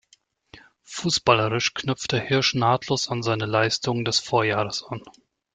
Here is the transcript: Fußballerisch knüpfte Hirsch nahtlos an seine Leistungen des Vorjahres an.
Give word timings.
Fußballerisch 0.81 1.75
knüpfte 1.75 2.19
Hirsch 2.19 2.55
nahtlos 2.55 3.07
an 3.09 3.21
seine 3.21 3.45
Leistungen 3.45 4.03
des 4.03 4.19
Vorjahres 4.19 4.81
an. 4.83 5.03